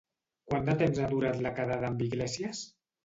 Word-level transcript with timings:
Quant 0.53 0.63
de 0.69 0.73
temps 0.79 1.01
ha 1.03 1.09
durat 1.13 1.43
la 1.47 1.51
quedada 1.59 1.91
amb 1.93 2.03
Iglesias? 2.07 2.65